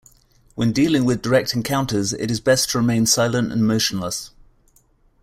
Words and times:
When 0.55 0.71
dealing 0.71 1.05
with 1.05 1.21
direct 1.21 1.53
encounters 1.53 2.11
it 2.13 2.31
is 2.31 2.39
best 2.39 2.71
to 2.71 2.79
remain 2.79 3.05
silent 3.05 3.51
and 3.51 3.67
motionless. 3.67 4.31